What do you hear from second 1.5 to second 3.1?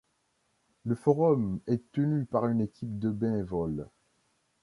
est tenu par une équipe